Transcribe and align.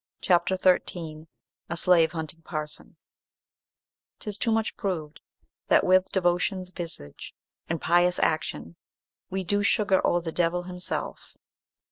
CHAPTER 0.19 0.55
XIII 0.55 1.27
A 1.69 1.77
SLAVE 1.77 2.13
HUNTING 2.13 2.41
PARSON 2.41 2.95
"'Tis 4.17 4.39
too 4.39 4.51
much 4.51 4.75
prov'd 4.75 5.19
that 5.67 5.83
with 5.85 6.09
devotion's 6.11 6.71
visage, 6.71 7.35
And 7.69 7.79
pious 7.79 8.17
action, 8.17 8.77
we 9.29 9.43
do 9.43 9.61
sugar 9.61 10.01
o'er 10.03 10.19
the 10.21 10.31
devil 10.31 10.63
himself." 10.63 11.35